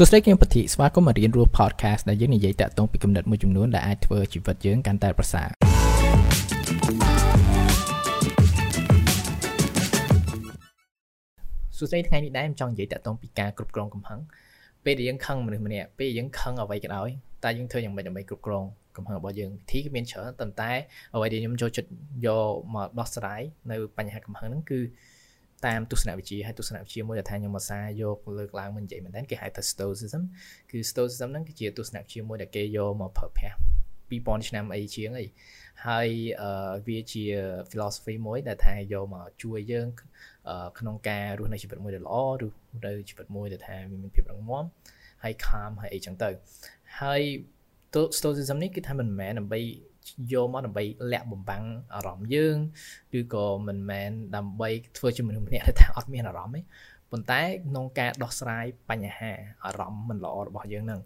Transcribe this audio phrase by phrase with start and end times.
[0.00, 5.48] សួស្តីគឹមពធីស្វាគមន៍មករៀនរស់ podcast ដែលយើងនិយាយតាក់ទងពីគំនិតមួយចំនួនដែលអាចធ្វើជីវិតយើងកាន់តែប្រសើរ
[11.76, 14.20] សួស្តីថ្ងៃនេះដែរខ្ញុំចង់និយាយតាក់ទងពីការគ្រប់គ្រងកំហឹង
[14.84, 17.08] ពេលដែលយើងខឹងមនុស្សម្នាក់ពេលយើងខឹងអ្វីក៏ដោយ
[17.44, 18.64] តែយើងធ្វើយ៉ាងម៉េចដើម្បីគ្រប់គ្រង
[18.96, 20.72] កំហឹងរបស់យើងវិធីគឺមានច្រើនប៉ុន្តែ
[21.14, 21.90] អ្វីដែលខ្ញុំចូលចិត្ត
[22.26, 24.80] យកមកដោះស្រាយនៅបញ្ហាកំហឹងហ្នឹងគឺ
[25.66, 30.22] តាមទស្សនវិជ្ជាហើយទស្សនវិជ្ជាមួយដែលថាខ្ញុំមកសារយកលើកឡើងមកនិយាយមែនតើគេហៅថា Stoicism
[30.70, 33.58] គឺ Stoicism ហ្នឹងគឺជាទស្សនវិជ្ជាមួយដែលគេយកមកប្រើប្រាស់
[34.10, 35.26] 2000ឆ្នាំអីជាងអី
[35.86, 36.08] ហើយ
[36.86, 37.24] វាជា
[37.70, 39.86] philosophy មួយដែលថាយកមកជួយយើង
[40.78, 42.16] ក្នុងការរស់នៅជីវិតមួយដែលល្អ
[42.46, 42.48] ឬ
[42.86, 44.64] នៅជីវិតមួយដែលថាមានភាពរឹងមាំ
[45.22, 46.30] ហើយ calm ហើយអីចឹងទៅ
[47.00, 47.22] ហើយ
[48.18, 49.60] stoicism នេះគឺថាមិនមែនដើម្បី
[50.32, 52.56] យកមកដើម្បីលាក់បំបាំងអារម្មណ៍យើង
[53.18, 56.62] ឬក៏មិនមែនដើម្បីធ្វើជាមនុស្សម្នាក់ថាអត់មានអារម្មណ៍ទេ
[57.10, 59.32] ប៉ុន្តែក្នុងការដោះស្រាយបញ្ហា
[59.64, 61.00] អារម្មណ៍មិនល្អរបស់យើងនឹង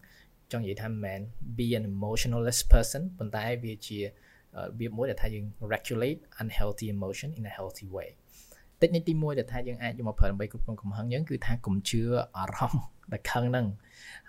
[0.52, 1.20] ចង់និយាយថាមិនមែន
[1.56, 4.04] be an emotionalist person ប៉ុន្តែវាជារ
[4.78, 8.08] បៀបមួយដែលថាយើង regulate unhealthy emotion in a healthy way
[8.80, 12.02] តិចនេះទី1ដែលថាយើងអាចយកមកប្រើដើម្បីគ្រប់គ្រងកំហឹងយើងគឺថាកុំជឿ
[12.38, 13.66] អារម្មណ៍ដែលខឹងហ្នឹង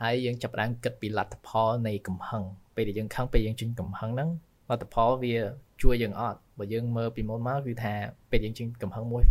[0.02, 2.44] ហើយយើងចាប់ផ្ដើមគិតពីលទ្ធផលនៃកំហឹង
[2.76, 4.30] ពេលដែលយើងខឹងពេលយើងចេញកំហឹងហ្នឹង
[4.70, 5.36] លទ្ធផលវា
[5.82, 7.94] ជួយយើងអត់បើយើងមើលពីមុនមកគឺថា
[8.32, 9.24] ពេលយើងចេញកំហឹងមួយ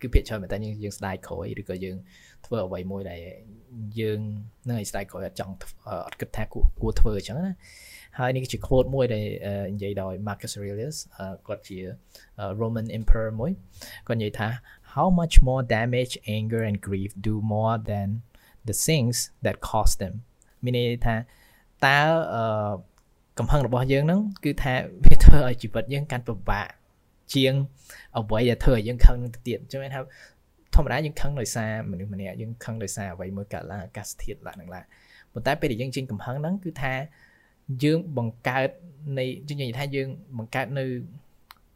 [0.00, 1.96] គឺភាគច្រើនតែយើងយើងស្ដាយក្រោយឬក៏យើង
[2.46, 3.20] ធ្វើអ្វីមួយដែល
[4.00, 4.20] យើង
[4.68, 5.54] នឹងឲ្យស្ដាយក្រោយអត់ចង់
[6.06, 6.42] អត់គិតថា
[6.80, 7.52] គួរធ្វើអញ្ចឹងណា
[8.18, 9.24] ហើយនេះជា quote មួយដែល
[9.74, 10.96] និយាយដោយ Marcus Aurelius
[11.46, 11.78] គាត់ជា
[12.60, 13.52] Roman emperor មួយ
[14.06, 14.48] គាត់និយាយថា
[14.94, 18.08] how much more damage anger and grief do more than
[18.68, 20.14] the things that cause them
[20.64, 21.16] មានន័យថា
[21.86, 21.98] តើ
[22.34, 22.72] អឺ
[23.38, 26.68] កំហឹងរបស់យើងហ្នឹងគឺថាវាធ្វើឲ្យជីវិតយើងកាន់ពិបាក
[27.34, 27.54] ជាង
[28.16, 30.00] អ្វីដែលធ្វើឲ្យយើងខឹងទៅទៀតចឹងថា
[30.74, 34.84] ធម្មតាយើងខឹងដោយសារមនុស្សម្នាក់យើងខឹងដោយសារអ្វីមួយកើតឡើងអាកាសធាតុឡើងនឹងឡើង
[35.32, 36.92] ប៉ុន្តែពេលដែលយើងចេញកំហឹងហ្នឹងគឺថា
[37.84, 38.68] យើងបង្កើត
[39.18, 40.08] នៃនិយាយថាយើង
[40.38, 40.84] បង្កើតនៅ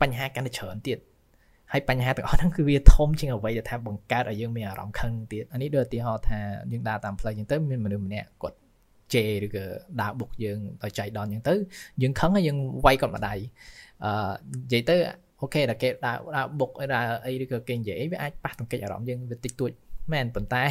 [0.01, 0.99] បញ្ហាកាន់តែច្រើនទៀត
[1.73, 6.39] ហើយបញ្ហាទាំងអស់ហ្នឹងគឺវាធំជាងអ្វីដែលថាបង្កើតឲ្យយើងមានអារម្មណ៍ខឹងទៀតអានេះដូចឧទាហរណ៍ថា
[6.73, 8.57] យើងដើរតាមផ្លូវអញ្ចឹងទៅមានមនុស្សម្នាក់គាត់
[9.15, 9.65] ជេរឬក៏
[10.01, 11.55] ដើរបុកយើងដោយចៃដន្យអញ្ចឹងទៅ
[12.03, 13.39] យើងខឹងហើយយើងវាយគាត់ម្ដាយ
[14.05, 14.11] អឺ
[14.65, 14.97] និយាយទៅ
[15.41, 19.73] អូខេតែគេដើរដើរបុកដើរអីឬក៏គេនិយាយវាអាចប៉ះទង្គិចអារម្មណ៍យើងវាតិចតួច
[20.13, 20.65] មែនប៉ុន្តែ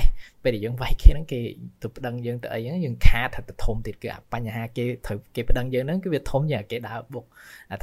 [0.43, 1.39] ពេលដែលយើងវាយគេហ្នឹងគេ
[1.81, 7.25] ទៅប្តឹងយើងទៅអីហ្នឹងយើងខាតថាទៅធំទៀតគឺបញ្ហាគេត្រូវគេប្តឹងយើងហ្នឹងគឺវាធំជាងគេដើរបុក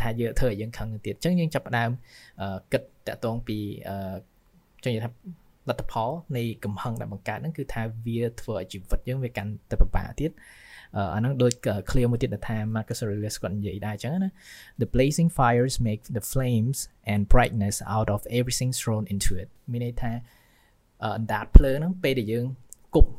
[0.01, 1.91] ថាយើងធ្វើឲ្យយើងខឹងទៀតអញ្ចឹងយើងចាប់ផ្ដើម
[2.73, 3.59] គិតតាក់ទងពី
[4.85, 5.11] ចង់និយាយថា
[5.69, 10.31] លទ្ធផលនៃកំហឹងដែលបង្កើតហ្នឹងគឺថាវាធ្វើឲ្យជីវិតយើងវាកាន់តែពិបាកទៀត
[11.15, 11.53] អាហ្នឹងដូច
[11.91, 14.31] clear មួយទៀតដែលថា Marcus Aurelius គាត់និយាយដែរអញ្ចឹងណា
[14.81, 16.79] The blazing fires make the flames
[17.13, 20.13] and brightness out of everything thrown into it មានន័យថា
[21.05, 22.47] អណ្ដាតភ្លើងហ្នឹងពេលដែលយើង
[22.95, 23.11] គប់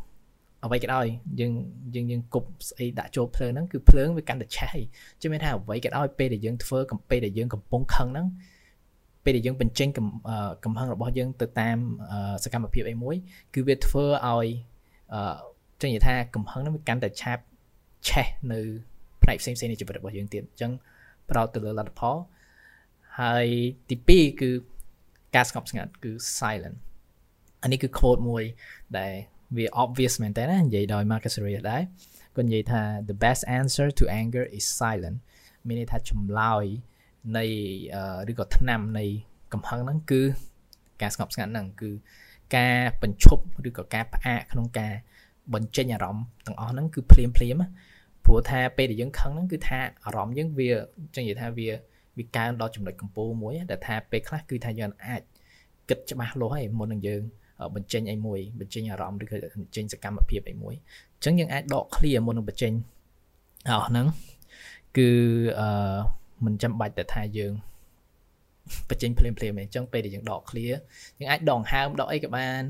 [0.66, 1.06] អ្វីក៏ដោយ
[1.40, 1.53] យើង
[1.96, 4.78] យើងយើងគប់ស្អីដាក់ចូលភ្លើងហ្នឹងគឺភ្លើងវាកាន់តែឆេះ
[5.22, 8.28] ជិះមានថាអ្វីក៏ដោយពេលដែលយើងធ្វើកំពេលដែលយើងកំពុងខឹងហ្នឹង
[9.23, 9.88] ពេលដែលយើងបញ្ចេញ
[10.66, 11.78] កំហឹងរបស់យើងទៅតាម
[12.44, 13.16] សកម្មភាពអីមួយ
[13.53, 14.47] គឺវាធ្វើឲ្យ
[15.81, 17.44] ចឹងនិយាយថាកំហឹងហ្នឹងវាកាន់តែឆាប់
[18.07, 18.59] ឆេះនៅ
[19.23, 20.72] ផ្នែកផ្សេងៗនៃជីវិតរបស់យើងទៀតអញ្ចឹង
[21.29, 22.17] ប្រោតទៅលើលទ្ធផល
[23.19, 23.47] ហើយ
[23.89, 24.50] ទី2គឺ
[25.35, 26.78] ការស្ងប់ស្ងាត់គឺ silent
[27.63, 28.44] អានេះគឺ quote មួយ
[28.97, 29.13] ដែល
[29.57, 31.81] វា obvious មែនតើណានិយាយដោយ Marcus Aurelius ដែរ
[32.35, 35.17] គាត់និយាយថា the best answer to anger is silent
[35.67, 36.66] មានន័យថាចម្លើយ
[37.38, 37.45] នៃ
[38.31, 39.06] ឬក៏ថ្នាំនៃ
[39.53, 40.22] កំហឹងហ្នឹងគឺ
[41.01, 41.89] ការស្ងប់ស្ងាត់ហ្នឹងគឺ
[42.56, 44.94] ការបញ្ឈប់ឬក៏ការផ្អាកក្នុងការ
[45.53, 47.57] បញ្ចេញអារម្មណ៍ទាំងអស់ហ្នឹងគឺភ្លាមភ្លាម
[48.25, 50.69] ព្រោះថាពេលដែលយើងខឹងហ្នឹងគឺថាអារម្មណ៍យើងវា
[51.16, 51.69] ចឹងនិយាយថាវា
[52.17, 55.22] វាកើនដល់ចំណុចកម្ពូលមួយដែលថាពេលខ្លះគឺថាយើងអាច
[55.90, 57.22] គិតច្បាស់លាស់ហើយមុននឹងយើង
[57.75, 60.73] បញ្ចេញអីមួយបញ្ចេញអារម្មណ៍ឬក៏បញ្ចេញសកម្មភាពអីមួយ
[61.16, 62.73] អញ្ចឹងយើងអាចដក clear មុននឹងបញ្ចេញ
[63.69, 64.07] អស់ហ្នឹង
[64.97, 65.09] គឺ
[65.59, 65.67] អឺ
[66.46, 67.54] មិនចាំបាច់តែថាយើង
[68.90, 70.76] បញ្ចេញភ្លាមភ្លាមទេអញ្ចឹងពេលដែលយើងដក clear
[71.20, 72.62] យើងអាចដងហើមដកអីក៏បាន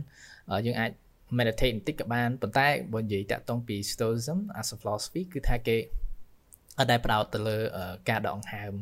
[0.66, 0.91] យើងអាច
[1.40, 5.77] meditate បន្តិចក៏បានប៉ុន្តែបើនិយាយតាក់ទងពី stoicism as a philosophy គឺថាគេ
[6.80, 7.57] អត់ដែលផ្ដោតទៅលើ
[8.10, 8.74] ការដកហើម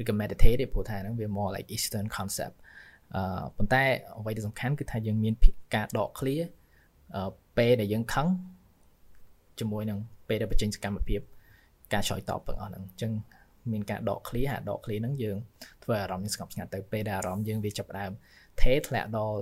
[0.00, 2.56] ឬក៏ meditate ទេព្រោះថាហ្នឹងវា more like eastern concept
[3.14, 3.22] អឺ
[3.56, 3.82] ប៉ុន្តែ
[4.18, 5.34] អ្វីដែលសំខាន់គឺថាយើងមាន
[5.74, 6.42] ការដក clear
[7.58, 8.28] ពេលដែលយើងខឹង
[9.60, 9.98] ជាមួយនឹង
[10.28, 11.20] ពេលដែលបញ្ចេញសកម្មភាព
[11.92, 13.12] ការឆ្លើយតបទាំងអស់ហ្នឹងអញ្ចឹង
[13.72, 15.36] មានការដក clear ហាដក clear ហ្នឹងយើង
[15.84, 18.12] ធ្វើអារម្មណ៍យើងស្ងប់ស្ងាត់ទៅពេលដែលអារម្មណ៍យើងវាចាប់ផ្ដើម
[18.62, 19.38] ថេធ្លាក់ដល់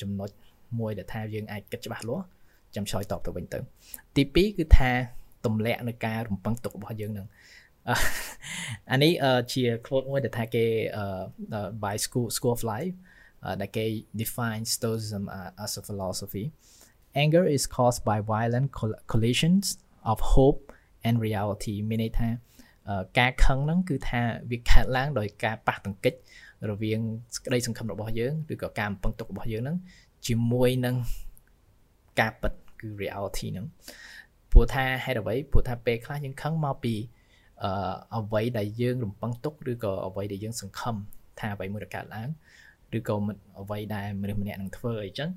[0.00, 0.30] ចំណុច
[0.78, 2.24] មួយដែលថាយើងអាចគិតច្បាស់លាស់
[2.74, 3.58] ចាំឆ្លើយតបទៅវិញទៅ
[4.16, 4.90] ទី2គឺថា
[5.46, 7.26] ទម្លាក់នៅការរំពឹងទុករបស់យើងនឹង
[8.92, 9.12] អានេះ
[9.52, 10.64] ជា quote មួយដែលថាគេ
[11.84, 12.94] by school school of life
[13.60, 13.86] ដែលគេ
[14.22, 15.24] define stoicism
[15.64, 16.44] as a philosophy
[17.22, 18.66] anger is caused by violent
[19.12, 19.64] collisions
[20.12, 20.60] of hope
[21.06, 22.28] and reality មានន័យថា
[23.18, 26.14] ការខឹងហ្នឹងគឺថាវាកើតឡើងដោយការប៉ះទង្គិច
[26.70, 27.00] រវាង
[27.46, 29.76] ក្តីសង្ឃឹមរបស់យើងឬក៏ការអំពឹងទុករបស់យើងហ្នឹង
[30.26, 30.96] ជាមួយនឹង
[32.20, 33.66] ការពិតគឺ reality ហ្នឹង
[34.50, 36.94] ព្រោះថាហេតុអ្វីព្រោះថាពេលខ្លះយើងខឹងមកពី
[37.64, 37.70] អឺ
[38.16, 40.96] អ្វីដែលយើងរំពឹងទុកឬក៏អ្វីដែលយើងសង្ឃឹម
[41.38, 42.28] ថាអ្វីមួយដែលកើតឡើង
[42.98, 43.14] ឬក៏
[43.60, 45.30] អ្វីដែលមនុស្សម្នាក់នឹងធ្វើអីចឹង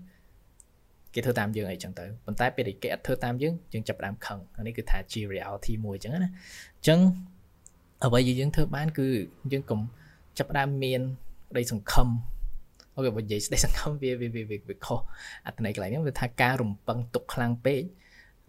[1.13, 4.37] គេធ្វើតាមយើងអីចឹងទៅប៉ុន្តែពេលដែលគេអត់ធ្វើតាមយើងយើងចាប់ផ្ដើមខឹង
[4.67, 6.99] នេះគឺថាជា reality មួយចឹងណាអញ្ចឹង
[8.05, 9.07] អ្វីដែលយើងធ្វើបានគឺ
[9.51, 9.79] យើងកុំ
[10.37, 11.01] ចាប់ផ្ដើមមាន
[11.49, 12.07] ក្តីសង្ឃឹម
[12.95, 14.29] អូខេបើនិយាយស្ដីសង្ឃឹមវាវា
[14.69, 14.99] វាខុស
[15.45, 17.81] អត្ថន័យកន្លែងហ្នឹងវាថាការរំពឹងទុកខ្លាំងពេក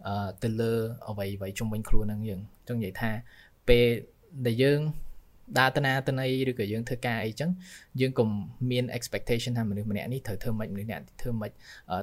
[0.07, 0.73] អឺទៅលើ
[1.09, 3.11] អ្វីអ្វីជុំវិញខ្លួនហ្នឹងយើងអញ្ចឹងនិយាយថា
[3.67, 3.85] ពេល
[4.45, 4.79] ដែលយើង
[5.59, 7.49] ដើរទៅណាទៅណីឬក៏យើងធ្វើការអីចឹង
[7.99, 8.29] យើងកុំ
[8.71, 11.51] មាន expectation ថាមនុស្សម្នាក់នេះត្រូវធ្វើម៉េចមនុស្សម្នាក់ធ្វើម៉េច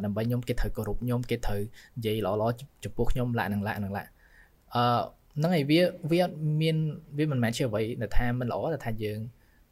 [0.05, 1.61] ដើម្បីខ្ញុំគេត្រូវគោរពខ្ញុំគេត្រូវ
[1.99, 2.49] និយាយល្អល្អ
[2.85, 4.11] ចំពោះខ្ញុំឡាក់នឹងឡាក់នឹងឡាក់
[4.75, 4.83] អឺ
[5.39, 5.81] ហ្នឹងហើយវា
[6.11, 6.77] វាអត់មាន
[7.19, 9.19] វាមិនមែនជាអ្វីដែលថាមិនល្អតែថាយើង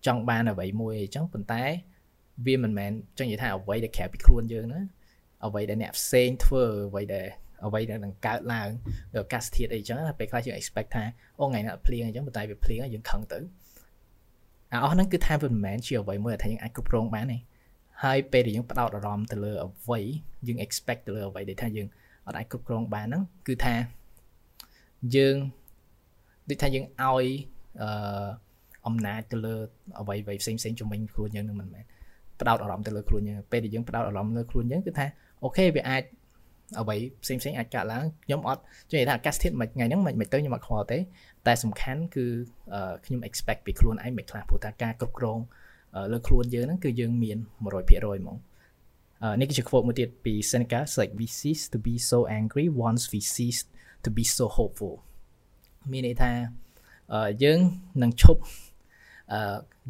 [0.06, 1.62] ចង់បានអ្វីមួយអីចឹងប៉ុន្តែ
[2.46, 4.80] វាមិនមែនចង់និយាយថាអ្វីដែលក្រៅពីខ្លួនយើងណា
[5.46, 7.26] អ្វីដែលអ្នកផ្សេងធ្វើអ្វីដែល
[7.66, 8.70] អ្វីដែលនឹងកើតឡើង
[9.14, 11.04] ដោយអាកាសធាតុអីចឹងពេលខ្លះយើង expect ថា
[11.40, 13.38] អូថ្ងៃណាភ្លៀងអញ្ចឹងប៉ុន្តែវាភ្លៀងយើងខឹងទៅ
[14.72, 17.38] អាអស់ហ្នឹងគឺថាវាមិនមែនជាអ្វីមួយដែលថាយើងអាចគ្រប់គ្រងបានទេ
[18.02, 20.00] ហើយពេលដែលយើងផ្ដោតអារម្មណ៍ទៅលើអ្វី
[20.46, 21.88] យើង expect ទៅលើអ្វីដែលថាយើង
[22.26, 23.74] អត់អាចគ្រប់គ្រងបានហ្នឹងគឺថា
[25.16, 25.36] យើង
[26.48, 27.26] ដូចថាយើងឲ្យ
[27.82, 28.28] អឺ
[28.86, 29.54] អំណាចទៅលើ
[30.00, 31.84] អ្វីអ្វីផ្សេងផ្សេងជំនាញខ្លួនយើងនឹងមិនមែន
[32.40, 35.06] ផ្ដោតអារម្មណ៍ទៅលើខ្លួនយើងពេលដែលយើងផ្ដោតអារម្មណ៍លើខ្លួនយើងគឺថា
[35.44, 36.02] អូខេវាអាច
[36.80, 40.98] អ្វីផ្សេងផ្សេងអាចកើតឡើងខ្ញុំអត់និយាយថាអាកាសធាតុមួយថ្ងៃហ្នឹងមិនមិនទៅខ្ញុំអត់ខ្វល់ទេ
[41.46, 42.26] តែសំខាន់គឺ
[43.04, 45.38] ខ្ញុំ expect ពីខ្លួនឯងមិនខ្លះព្រោះថាការគ្រប់គ្រង
[46.12, 48.38] លើខ្លួនយើងហ្នឹងគឺយើងមាន100%ហ្មង
[49.40, 53.60] នេះគឺជា quote មួយទៀតពី Seneca it's like we cease to be so angry once we cease
[54.06, 54.94] to be so hopeful
[55.92, 56.32] មានន័យថា
[57.42, 57.58] យើង
[58.02, 58.40] នឹងឈប់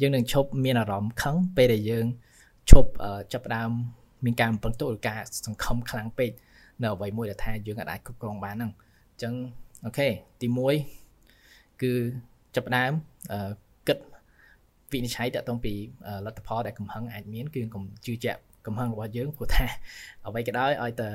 [0.01, 2.05] យើងនឹងឈប់មានអារម្មណ៍ខឹងពេលដែលយើង
[2.69, 2.89] ឈប់
[3.33, 3.69] ចាប់ផ្ដើម
[4.25, 6.31] មានការអំពឹងទុកឬការសង្ឃឹមខ្លាំងពេក
[6.81, 8.71] នៅអ្វីមួយដែលថាយើងអាចគ្រប់គ្រងបានហ្នឹង
[9.11, 9.33] អញ្ចឹង
[9.85, 10.07] អូខេ
[10.41, 10.47] ទី
[11.13, 11.91] 1គឺ
[12.55, 12.91] ចាប់ផ្ដើម
[13.87, 13.97] គិត
[14.91, 15.73] វិនិច្ឆ័យតទៅពី
[16.25, 19.65] លទ្ធផលដែលកំហឹងអាចមានគឺកុំជឿជាក់កំហឹងរបស់យើងព្រោះថា
[20.27, 21.09] អ្វីក៏ដោយឲ្យតែ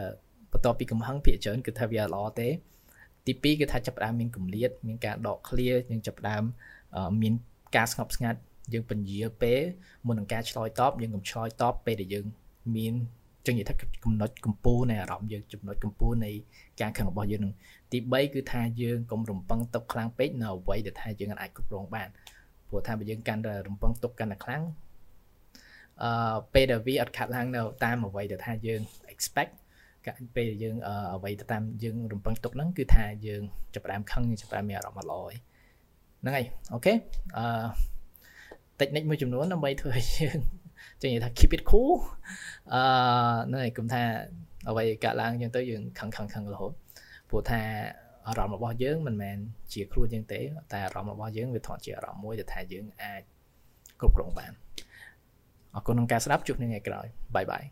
[0.53, 2.49] បន្ទាប់ពីកំហឹងភាគច្រើនគឺថាវាល្អទេ
[3.27, 6.43] ទី2គឺថាចាប់ផ្ដើមមានកម្លាតមានការដកឃ្លាយើងចាប់ផ្ដើម
[7.23, 7.33] មាន
[7.77, 8.39] ការស្ងប់ស្ងាត់
[8.73, 9.61] យើងពន្យាពេល
[10.07, 12.27] មុននឹងការឆ្លើយតបយើងកុំឆ្លើយតបពេលដែលយើង
[12.77, 12.95] មាន
[13.47, 13.75] ចឹងនិយាយថា
[14.05, 16.31] ចំណុចកម្ពូលនៃអារម្មណ៍យើងចំណុចកម្ពូលនៃ
[16.81, 17.53] ការខឹងរបស់យើងនឹង
[17.93, 22.09] ទី3គឺថាយើងកុំរំពឹងទុកខ្លាំងពេកនៅអ្វីដែលថាយើងអាចគ្រប់គ្រងបាន
[22.69, 24.63] ព្រោះថាបើយើងកាន់តែរំពឹងទុកកាន់តែខ្លាំង
[26.03, 28.81] អឺពេលដែលវាអត់ខាត់ឡើងនៅតាមអ្វីដែលថាយើង
[29.13, 29.62] expect កា
[30.37, 30.77] ពេលយើង
[31.15, 33.43] អ្វីទៅតាមយើងរំពឹងទុកហ្នឹងគឺថាយើង
[33.75, 35.21] ចាប់ផ្ដើមខឹងចាប់ផ្ដើមមានអារម្មណ៍ល្អ
[36.23, 36.93] ហ្នឹងហើយអូខេ
[37.37, 37.45] អឺ
[38.81, 40.39] technique មួយចំនួនដើម្បីធ្វើឲ្យយើង
[41.03, 41.93] ចឹងនិយាយថា keep it cool
[42.75, 42.83] អឺ
[43.55, 44.03] នៅគុំថា
[44.69, 46.73] អ្វីកើតឡើងចឹងទៅយើងខឹងខឹងខឹងរហូត
[47.31, 47.61] ព្រោះថា
[48.29, 49.37] អារម្មណ៍របស់យើងមិនមែន
[49.73, 50.41] ជាខ្លួនយើងទេ
[50.73, 53.23] តែអារម្មណ៍របស់យើងវាថតជាអារម្មណ៍មួយដែលថាយើងអាច
[54.01, 54.53] គ្រប់គ្រងបាន
[55.75, 57.07] អរគុណក្នុងការស្ដាប់ជួបគ្នាថ្ងៃក្រោយ
[57.37, 57.65] បាយបាយ